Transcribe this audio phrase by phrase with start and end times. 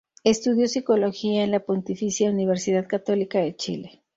[0.23, 4.01] Estudió psicología en la Pontificia Universidad Católica de Chile.